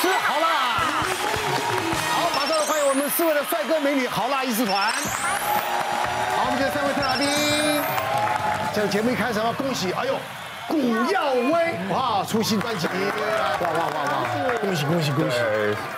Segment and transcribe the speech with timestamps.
[0.00, 0.46] 吃好啦。
[2.12, 4.90] 好，马上欢迎我们四位的帅哥美女好辣医师团。
[6.36, 7.28] 好，我们这三位特大兵，
[8.74, 10.14] 这个节目一开始要恭喜，哎呦。
[10.70, 10.78] 古
[11.12, 14.24] 耀威哇，出新专辑，哇哇哇哇！
[14.60, 15.36] 恭喜恭喜恭喜！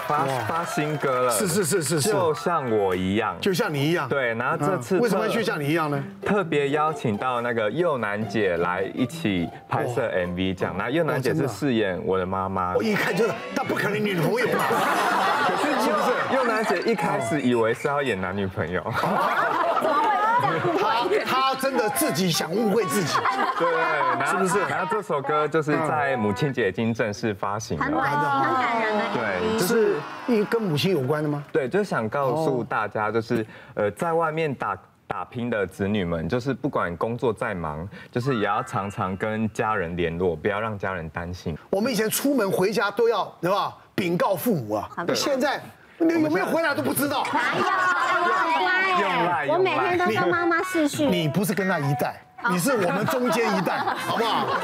[0.09, 4.09] 发发新歌了，是是是是是，就像我一样，就像你一样。
[4.09, 6.03] 对，然后这次为什么去像你一样呢？
[6.25, 10.75] 特别邀请到那个幼楠姐来一起拍摄 MV，这样。
[10.79, 14.65] 那幼楠姐是饰演我的妈妈，我一看就是，那不可能女朋友嘛。
[15.45, 16.35] 可是是不是？
[16.35, 18.83] 幼楠姐一开始以为是要演男女朋友。
[20.79, 23.17] 他他真的自己想误会自己，
[23.59, 24.59] 对，是不是？
[24.69, 29.05] 然后这首歌就是在母亲节已经正式发行了，很暖的，很感人的。
[29.15, 31.43] 对，就是因为跟母亲有关的吗？
[31.53, 41.57] 对，就是想告诉大家，就是呃，在外面打打拼的子女们，就是不管工作再忙，就是也要常常跟家人联络，不要让家人担心。
[41.71, 43.77] 我们以前出门回家都要对吧？
[43.95, 45.61] 禀告父母啊，现在。
[46.05, 47.25] 你有没有回来都不知道？
[47.33, 49.01] 哪
[49.47, 49.53] 有？
[49.53, 51.11] 我每天都跟妈妈视讯。
[51.11, 54.47] 你不是跟他一代，你是我们中间一代， 好不好？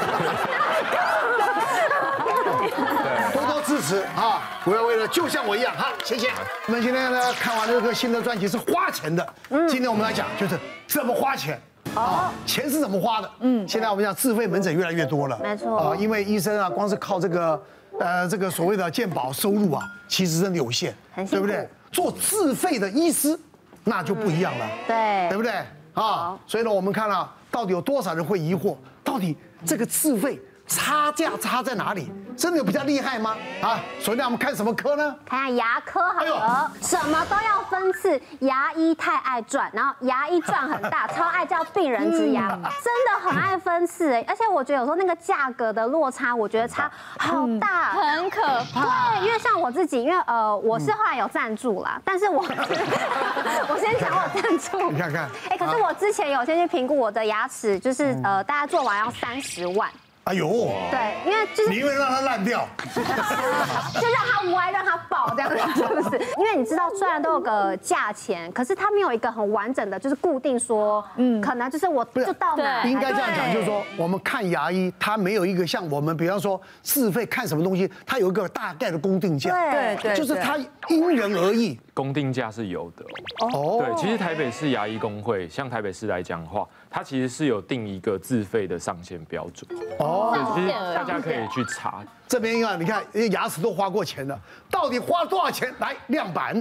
[3.33, 4.41] 多多支持啊！
[4.63, 6.29] 不要为了就像我一样哈，谢谢。
[6.67, 9.25] 我们今天呢，看完这个新的专辑是花钱的，
[9.67, 11.59] 今天我们来讲就是怎么花钱
[11.95, 13.31] 啊，钱是怎么花的？
[13.41, 17.61] 嗯，现在我们讲自费门诊越来越多了，没错啊，因为医生啊，光是靠这个。
[17.99, 20.93] 呃，这个所谓的健保收入啊，其实真的有限，
[21.29, 21.67] 对不对？
[21.91, 23.37] 做自费的医师，
[23.83, 25.51] 那就不一样了，对，对不对？
[25.93, 30.39] 啊，所以呢，我们看了到底有多少人会疑惑，到底这个自费。
[30.69, 32.11] 差价差在哪里？
[32.37, 33.35] 真的有比较厉害吗？
[33.61, 35.13] 啊，所以让我们看什么科呢？
[35.25, 38.21] 看下牙科好了，什么都要分次。
[38.39, 44.23] 牙医太爱赚，然后牙医赚很大， 超爱叫病人植牙，真的很爱分次哎。
[44.25, 48.41] 而且我觉得有时候那个价格的落差，我觉得差好大，很可
[48.73, 49.15] 怕。
[49.15, 52.39] 对，因为像我自己，因为呃，我是后来有赞助啦，但是我
[53.67, 59.89] 我先讲我赞助，你看看，哎，可是我之前有先去评估我的牙齿，就是呃，大家做完要三十万。
[60.29, 60.47] 哎呦，
[60.91, 66.19] 对，因为就是你因为让它烂掉， 就让它歪，让它爆这样子，是不是？
[66.37, 72.83] 因为你知道，虽然都有个价钱，可是它没有一个很完整的，就是固定说，嗯，可能就是我就到哪。
[72.83, 81.79] 应该这样讲，就是说我们看牙医，它没有一个像我们，比方说自费看什么东西，它有一个大概的公定价，对对，就是它因人而异。
[81.99, 83.03] 公定价是有的
[83.51, 89.69] 哦，对，其实台北市牙医工会，像台北市来讲的话，它其实是有定一个自费的上限标准。
[89.97, 92.01] 哦，其实大家可以去查。
[92.25, 94.39] 这边啊，你看，牙齿都花过钱了，
[94.71, 95.73] 到底花多少钱？
[95.79, 96.55] 来亮板，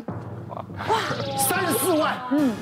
[0.48, 0.64] 哇，
[1.38, 2.52] 三十四万，嗯，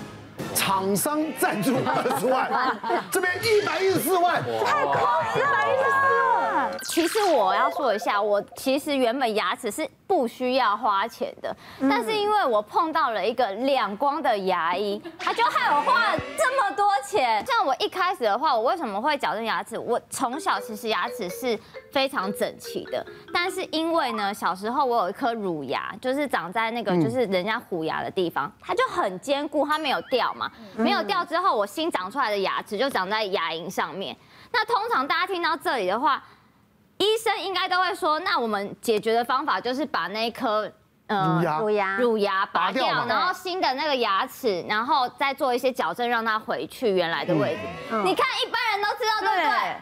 [0.55, 2.77] 厂商赞助二十万，
[3.11, 6.46] 这边一百一十四万，太夸张了。
[6.85, 17.45] 其实我要说一下，我其实原本牙齿是不需要花钱的，但是因为我碰到了一个两光的牙医，他就害我花了这么多钱。
[17.47, 19.79] 像我一开始的话，我为什么会矫正牙齿？
[19.79, 21.59] 我从小其实牙齿是
[21.91, 34.17] 非常整齐的，但是因为呢，小时候我有一颗乳牙，就是长在那个就是人家虎牙的地方，它就很坚固，它没有掉嘛，没有掉之后，我新长出来的牙齿就长在牙龈上面。
[34.53, 36.23] 那通常大家听到这里的话，
[36.99, 40.71] 医生应该都会说，那我们解决的方法就是把那颗
[41.09, 47.97] 呃乳牙乳牙拔掉，然后新的那个牙齿，然后再做一些矫正，让它回去原来的位置。
[48.05, 49.77] 你看一般人都知道，对不对？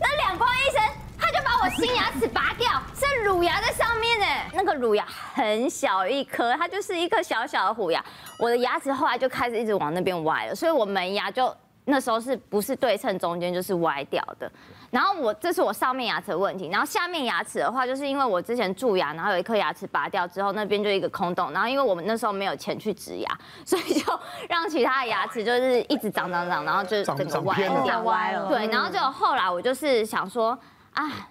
[0.00, 0.82] 那两光医生
[1.18, 4.26] 他就把我新牙齿拔掉，是乳牙在上面呢。
[4.54, 5.04] 那个乳牙
[5.34, 8.02] 很小一颗，它就是一颗小小的虎牙。
[8.38, 11.54] 我的牙齿后来就开始一直往那边歪了，所以我门牙就
[11.90, 14.50] 那时候是不是对称中间就是歪掉的。
[14.90, 23.28] 然后我这是我上面牙齿的问题，然后下面牙齿的话，就是因为我之前蛀牙，然后有一颗牙齿拔掉之后，那边就一个空洞，然后因为我们那时候没有钱去植牙，
[23.64, 28.48] 所以就让其他的牙齿就是一直长长长，然后就整个歪掉歪了。
[28.48, 30.58] 对，然后就后来我就是想说，
[30.94, 31.28] 啊。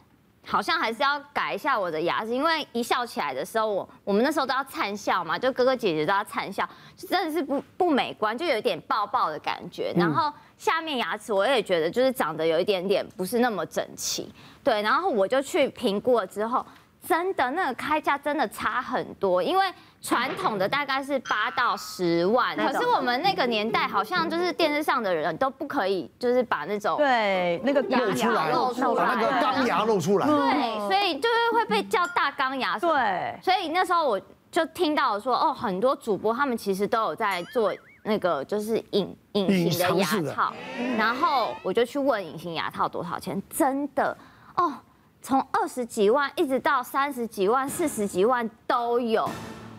[0.50, 9.94] 好像还是要改一下我的牙齿，因为一笑起来的时候，我我们那时候都要灿笑嘛，就哥哥姐姐都要灿笑，就真的是不不美观，就有一点爆爆的感觉。
[9.96, 14.34] 然后下面牙齿我也觉得就是长得有一点点不是那么整齐，
[14.64, 14.82] 对。
[14.82, 16.66] 然后我就去评估了之后，
[17.08, 19.66] 真的那个开价真的差很多，因为。
[20.02, 32.80] 传统的大概是八到十万，可是我们那个年代好像就是电视上的人都不可以，就是把那种对那个露出来，露出来，那个钢牙露出来，对，所以就是会被叫大钢牙。
[32.80, 40.54] 对，所以那时候我就听到说，哦，很多主播他们其实都有在做那个就是隐隐形的牙套，
[40.98, 44.18] 然后我就去问隐形牙套多少钱，真的
[44.56, 44.74] 哦。
[45.22, 49.30] 从二十几万一直到三十几万、四十几万都有。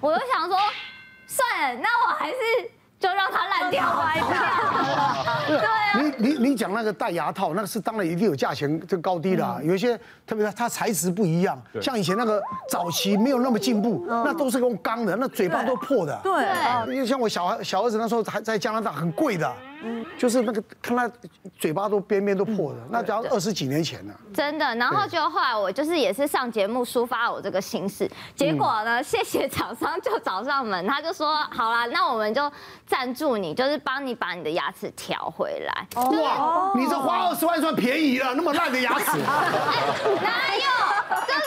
[0.01, 0.57] 我就想说，
[1.27, 2.37] 算了，那我还是。
[3.01, 4.13] 就让它烂掉，吧。
[5.49, 16.21] 对啊，你你你讲那个戴牙套，那个是当然一定有价钱这高低的，有一些特别它材质不一样，像以前那个早期没有那么进步，那都是用钢的，那嘴巴都破的。
[16.23, 16.45] 对，
[16.95, 19.51] 因为像我小孩小儿子那时候还在加拿大，很贵的。
[19.83, 21.11] 嗯，就是那个看他
[21.59, 24.15] 嘴巴都边边都破了，那只要二十几年前了。
[24.35, 32.51] 真的，然后就后来我就是也是上节目抒发我这个心事，结果呢， 谢谢厂商就找上门，他就说好啦，那我们就
[32.87, 35.87] 赞助你，就是帮你把你的牙齿调回来。
[35.97, 39.17] 哇，你这花二十万算便宜了，那么烂的牙齿。
[39.21, 41.27] 哪有？
[41.27, 41.41] 就是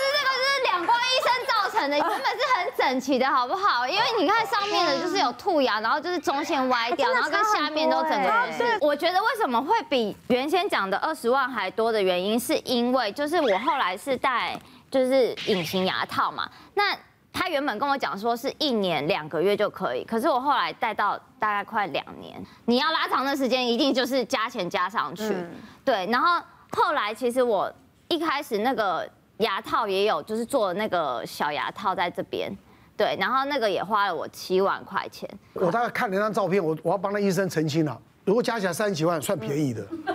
[1.90, 3.88] 原本是很整齐的，好不好？
[3.88, 8.30] 因为你看上面的就是有兔牙，然后就是中线歪掉，然后跟下面都整个。
[8.58, 14.60] 对，我觉得为什么会比原先讲的二十万还多的原因，是因为就是我后来是戴
[14.90, 16.50] 就是隐形牙套嘛。
[16.74, 16.96] 那
[17.32, 22.40] 他原本跟我讲说是一年两个月就可以，可是我后来戴到大概快两年。
[22.66, 25.36] 你要拉长的时间，一定就是加钱加上去。
[25.84, 26.40] 对，然后
[26.72, 27.72] 后来其实我
[28.08, 32.56] 一开始那个牙套也有，就是做那个小牙套在这边。
[32.96, 35.28] 对，然后那个也花了我七万块钱。
[35.54, 38.00] 我大概看了那张照片，我我要帮那医生澄清了。
[38.24, 40.14] 如果加起来三十几万，算便宜的，真的。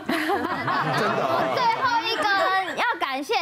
[1.55, 2.23] 最后一个
[2.77, 3.35] 要感谢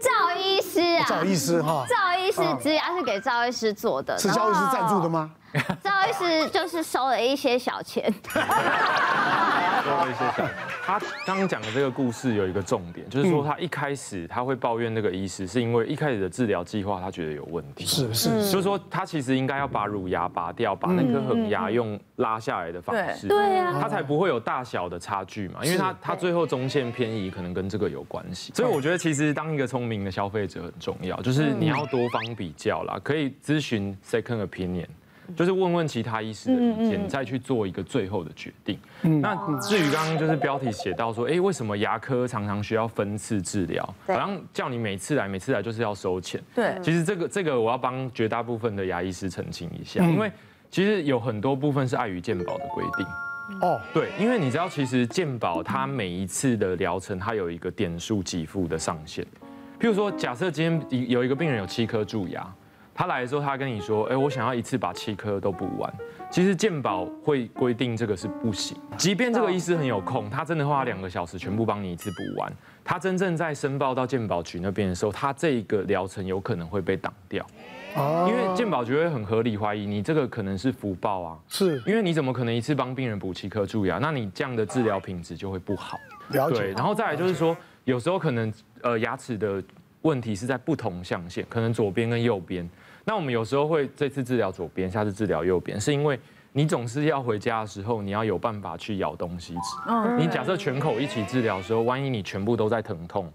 [0.00, 5.30] 赵医师啊，赵医师哈，赵医师植牙是给赵医师做的，是赵医师赞助的吗？
[5.82, 8.12] 赵医师就是收了一些小钱。
[10.08, 10.50] 一些小钱。
[10.82, 17.84] 他刚刚讲的这个故事有一个重点，就是说他一开始他会抱怨那个医师，是因为一开始的治疗计划他觉得有问题。
[17.84, 25.60] 是是，就是说他其实应该要把乳牙拔掉，把那颗恒牙用拉下来的方式，对啊，他才不会有大小的差距嘛。
[25.62, 28.52] 因为他他最后中线偏移可能跟这个有关系。
[28.54, 34.86] 所以我觉得其实当一个聪明的消费者很重要，就是你要多方比较啦，可以咨询 second opinion。
[35.36, 38.78] 就是问问其他医师的意见，再去做一个最后的决定。
[39.20, 43.84] 那至于刚刚就是标题写到说，哎，为什么牙科常常需要分次治疗？
[44.06, 46.42] 好像叫你每次来，每次来就是要收钱。
[46.54, 50.32] 对，其实这个这个我要帮绝大部分的牙医师澄清一下，因为
[50.70, 53.06] 其实有很多部分是碍于健保的规定。
[53.60, 59.24] 哦，对，因为你知道，其实健保它每一次的疗程，它有一个点数给付的上限。
[59.80, 62.46] 譬如说，假设今天有一个病人有七颗蛀牙。
[62.98, 65.94] 他来的时候，他跟你说：“哎，我想要一次把七颗都补完。”
[66.32, 68.76] 其实健保会规定这个是不行。
[68.96, 72.52] 即便这个医师很有空，他真的花两个小时全部帮你一次补完，
[72.82, 77.46] 他真正在申报到健保局那边的时候，他这个疗程有可能会被挡掉。
[77.94, 78.26] 哦。
[78.28, 81.38] 因为健保局会很合理怀疑你这个可能是福报啊。
[81.46, 81.80] 是。
[81.86, 83.98] 因为你怎么可能一次帮病人补七颗蛀牙？
[83.98, 85.96] 那你这样的治疗品质就会不好。
[86.30, 86.58] 了解。
[86.58, 86.72] 对。
[86.72, 88.52] 然后再来就是说，有时候可能
[88.82, 89.62] 呃牙齿的
[90.02, 92.68] 问题是在不同象限，可能左边跟右边。
[93.08, 96.20] 那我们有时候会这次治疗左边，下次治疗右边，是因为
[96.52, 100.14] 你总是要回家的时候，你要有办法去咬东西吃。
[100.18, 103.32] 你假设全口一起治疗的时候，万一你全部都在疼痛，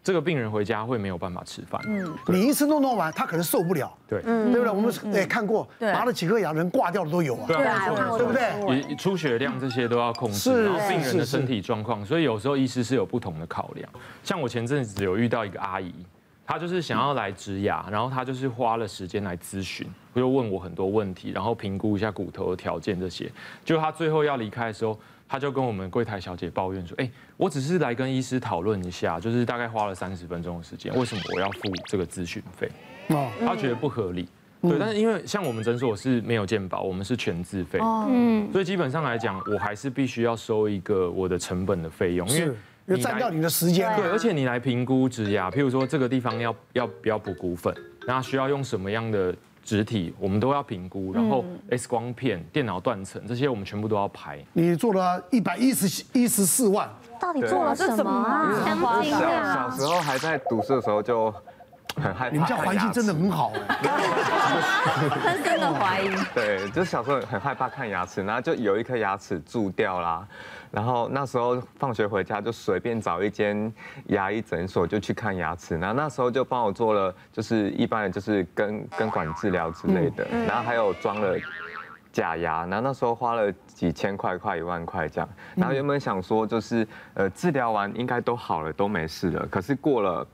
[0.00, 1.80] 这个病人回家会没有办法吃饭。
[1.88, 3.92] 嗯，你一次弄弄完，他可能受不了。
[4.06, 4.70] 对，对不对？
[4.70, 7.46] 我们也看过，拔了几颗牙，人挂掉的都有啊。
[7.48, 8.88] 对对不对？
[8.88, 13.90] 也出血量这些都要控制，然后病人的身体状况，所以有时候医师是有不同的考量。
[14.22, 15.92] 像我前阵子有遇到一个阿姨。
[16.46, 19.84] 他就是想要来植牙，然后他就是花了时间来咨询，
[20.14, 23.30] 又问我很多问题，然后评估一下骨头的条件这些。
[23.64, 24.96] 就他最后要离开的时候，
[25.28, 32.70] 他就跟我们柜台小姐抱怨说：“哎，我只是来跟医师讨论一下，就是大概花了三十分钟的时间，为什么我要付这个咨询费？”
[33.10, 34.28] 哦，他觉得不合理。
[34.62, 37.78] 对，但是因为像我们诊所是没有健保，我们是全自费。
[37.82, 42.54] 嗯，所以基本上来讲，我还是必须要收一个我的成本的费用，因为。
[42.86, 47.74] 要占掉你的时间，对，而且你来评估植牙，譬如说这个地方要要不要补骨粉，
[48.06, 54.44] 那需要用什么样的植体，我们都要评估，然后 X 光片、电脑断层这些我们全部都要排。
[54.52, 56.88] 你做了一百一十一十四万，
[57.20, 59.02] 到底做了什么啊？
[59.02, 61.34] 小小时候还在读书的时候就。
[61.96, 63.92] 很害怕，你们家环境真的很好哎，
[65.22, 66.10] 深深的怀疑。
[66.34, 70.26] 对，就是小时候很害怕看牙齿，然后就有一颗牙齿蛀掉啦，
[70.70, 73.72] 然后那时候放学回家就随便找一间
[74.08, 81.36] 牙医诊所就去看牙齿，然后那时候就帮我做了，就是一般的就是根根管治疗之类的，然后还有装了
[82.12, 90.26] 假牙，然后那时候花了几千块，快一万块这样，然后原本想说就是呃治疗完应该都好了，都没事了，可是过了。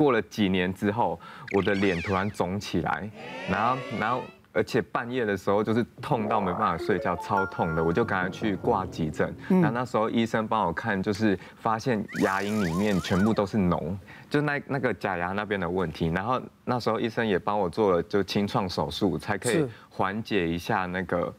[0.00, 1.20] 过了几年之后，
[1.54, 3.10] 我的脸突然肿起来，
[3.50, 9.30] 然后然后而且半夜的时候就是痛到没办法睡觉，超痛的，我就赶快去挂急诊。
[9.48, 13.94] 那、嗯、那时候医生帮我看，就是发现牙龈里面全部都是脓，
[14.30, 16.06] 就那那个假牙那边的问题。
[16.06, 21.30] 然后那时候医生也帮我做了就清创手术，才可以缓解一下那个。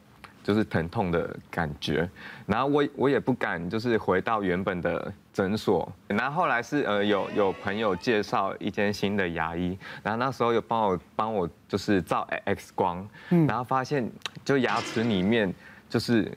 [0.51, 2.10] 就是疼痛的感觉，
[2.46, 13.08] 然后我我也不敢就是回到原本的诊所，然后后来是呃有有朋友介绍一间新的牙医，然后那时候有帮我帮我就是照 X 光，
[13.48, 14.12] 然后发现
[14.43, 15.53] 就牙齿里面
[15.88, 16.29] 就是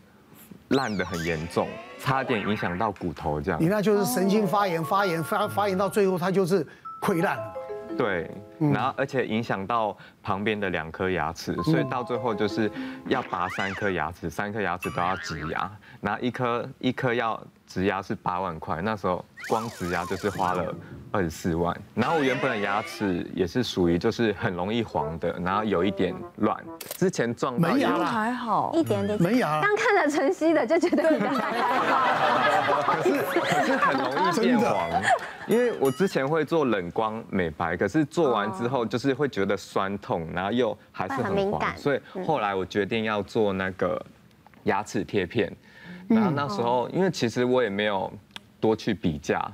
[0.68, 1.66] 烂的很严重，
[1.98, 3.60] 差点影响到骨头这样。
[3.60, 6.64] 你那就是神经发炎，发炎发发炎到最后它就是
[7.02, 7.36] 溃烂。
[7.96, 12.70] 对，然后而且影响到旁边的两颗牙齿，所以到最后就是
[13.08, 15.70] 要拔三颗牙齿，三颗牙齿都要植牙，
[16.00, 20.74] 然后一颗一颗要植牙是八万块，那时候光植牙就是花了
[21.10, 21.76] 二十四万。
[21.94, 26.56] 然后我原本的牙齿也是属于就是很容易黄的，然后有一点乱，
[26.96, 29.60] 之前撞到门牙还好，一点点门牙。
[29.60, 35.02] 刚看了晨曦的就觉得还好，可是可是很容易变黄。
[35.46, 44.00] 因为我之前会做冷光美白，可是做完之后就是会觉得酸痛，然后又还是很黄，所以后来我决定要做那个
[44.64, 45.54] 牙齿贴片。
[46.08, 48.12] 然后那时候，因为其实我也没有
[48.60, 49.44] 多去比价，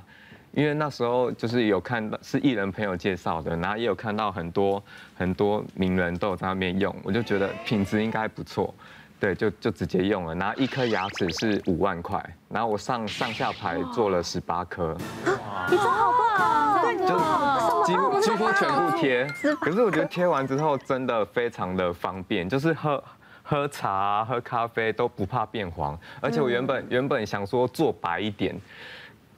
[0.53, 4.83] 因为那时候就是有看到是艺人朋友介绍的，然后也有看到很多
[5.15, 8.73] 很多名人都有在那边用，我就觉得品质应该不错。
[9.19, 14.97] 对，就就直接用了，然后一颗牙齿是五万块，然后我上上下排做了十八颗，
[15.69, 16.81] 你做好棒啊！
[17.07, 19.27] 就几乎几乎全部贴，
[19.61, 23.03] 可是我觉得贴完之后真的非常的方便，就是喝
[23.51, 28.55] 喝茶、喝咖啡都不怕变黄，而且我原本原本想说做白一点。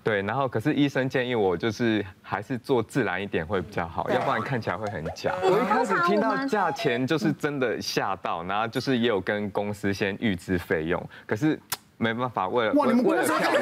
[0.03, 5.33] 对，然后可是医生建议我就是还是做自然一点会比较好，要不然看起来会很假。
[5.41, 11.59] 我一开始听到价钱就是真的吓到，然后就是也有跟公司先预支费用，可是
[11.97, 13.51] 没办法，为了哇，你们为了漂亮，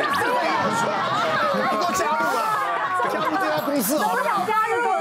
[1.55, 2.43] 你们都加入了，
[3.10, 5.00] 加入这家公司哦，想加入了，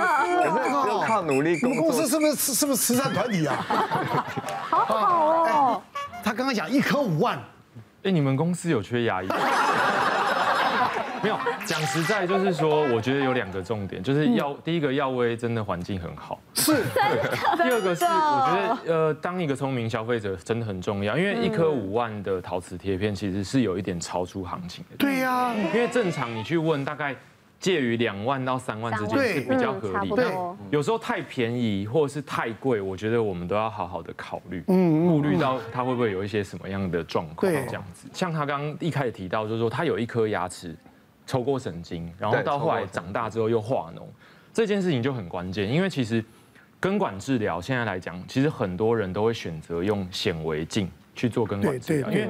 [0.54, 1.59] 可是要靠努力。
[1.61, 3.57] 你们公司是不是是不是慈善团体啊？
[4.71, 5.30] 好好
[6.40, 7.38] 刚刚讲一颗五万，
[8.02, 9.28] 哎，你们公司有缺牙医？
[11.23, 16.76] 没有，讲实在就是说，我觉得有两个重点，就是药第一个药威真的环境很好，是。
[17.62, 24.97] 第二个是我觉得呃，当一个聪明消费者真的很重要，因为一颗五万的陶瓷贴片其实是有一点超出行情的。
[24.97, 27.14] 对呀，因为正常你去问，大概
[27.61, 30.17] 介于两万到三万之间是比较合理的。
[30.17, 30.35] 对，
[30.71, 38.09] 有时候太便宜或者是太贵，我觉得我们都要好好的考虑，嗯，顾虑到它会不会有一些什么样的状况这样子。
[38.12, 40.75] 像他刚刚一开始提到，就是说他有一颗牙齿。
[41.26, 44.02] 抽过神经，然后到后来长大之后又化脓，
[44.52, 46.25] 这件事情就很关键，因为其实
[46.81, 52.26] 根管治疗现在来讲，其实很多人都会选择用显微镜去做根管治疗，因为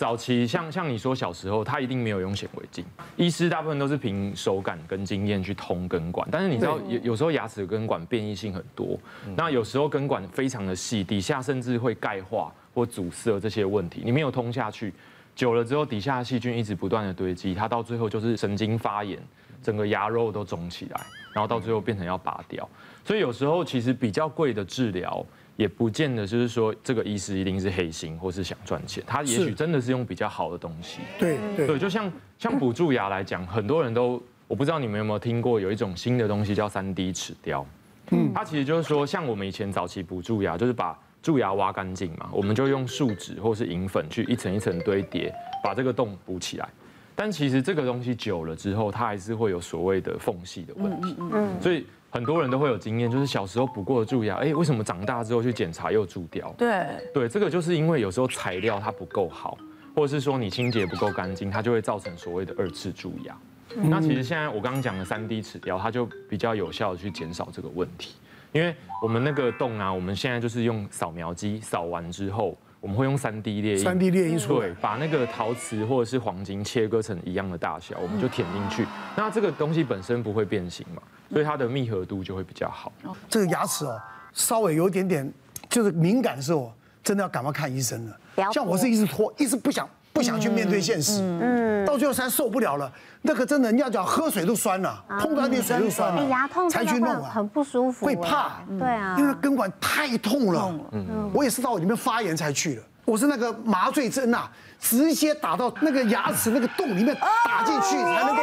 [0.00, 2.82] 早期像像你说小时候，他一定没有用显微镜，
[3.16, 8.98] 医师大部分都是凭手感跟经验去通根管，但是你知道有有时候牙齿的根管变异性很多，
[9.36, 14.90] 那有时候根管非常的细，底下甚至会钙化或阻塞这些问题，你没有通下去。
[15.36, 19.18] 久了之后，底下细菌一直不断的堆积，它到最后就是神经发炎，
[19.62, 21.00] 整个牙肉都肿起来，
[21.34, 22.66] 然后到最后变成要拔掉。
[23.04, 25.22] 所以有时候其实比较贵的治疗，
[25.60, 31.00] 也不见得就是说这个医师一定是黑心或是想赚钱，他也许真的是用比较好的东西。
[31.18, 37.66] 对对，对，就像像补蛀牙来讲，很多人都我不知道你们有没有听过，有一种新的东西叫三 D 齿雕，
[38.10, 45.30] 嗯，它其实就是说像我们以前早期补蛀牙，就是把蛀牙挖干净嘛，我们就用树脂或是银粉去一层一层堆叠，
[45.62, 46.66] 把这个洞补起来。
[47.14, 51.14] 但其实这个东西久了之后，它还是会有所谓的缝隙的问题。
[51.18, 51.60] 嗯嗯。
[51.60, 56.52] 所以很多人都会有经验，就是小时候补过的蛀牙，哎，为什么长大之后去检查又蛀掉？
[56.58, 56.86] 对。
[57.14, 59.56] 对，这个就是因为有时候材料它不够好，
[59.94, 63.36] 或者是说你清洁不够干净，它就会造成所谓的二次蛀牙。
[63.76, 68.16] 那其实现在我刚刚讲的三 D 齿雕，它就比较有效的去减少这个问题。
[68.50, 78.86] 因为我们那个洞啊，我们现在就是用扫描机扫完之后，我们会用三 D 列印，三 D 列印出来，对，把那个陶瓷或者是黄金切割成一样的大小，我们就填进去。
[79.16, 82.90] 那这个东西本身不会变形嘛，所以它的密合度就会比较好。
[83.28, 84.00] 这个牙齿哦，
[84.32, 85.30] 稍微有一点点
[85.68, 86.72] 就是敏感的时候，
[87.02, 88.50] 真的要赶快看医生了。
[88.52, 89.88] 像我是一直拖，一直不想。
[90.12, 92.90] 不想去面对现实，嗯，到最后实在受不了了，
[93.22, 104.48] 那个真的，你要讲喝水都酸了，碰到一点水都酸了，牙痛才去弄啊，很不舒服，会怕，对啊，因为根管太痛了，嗯，我也是到里面发炎才去的，我是那个麻醉针呐，
[104.80, 108.42] 直接打到那个牙齿那个洞里面打进去才能够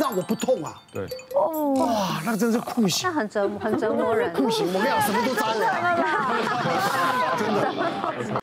[0.00, 0.74] 让我不痛啊？
[0.92, 1.06] 对，
[1.76, 3.08] 哇，那个真是酷刑。
[3.08, 4.32] 那，很折磨，很折磨人。
[4.34, 4.66] 酷刑！
[4.68, 7.36] 我跟你讲，什么都扎我啊，
[8.24, 8.42] 真的。